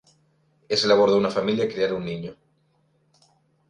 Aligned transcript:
Es 0.67 0.83
labor 0.83 1.11
de 1.11 1.17
una 1.17 1.29
familia 1.29 1.69
criar 1.69 1.91
a 1.91 1.93
un 1.93 2.05
niño. 2.05 2.35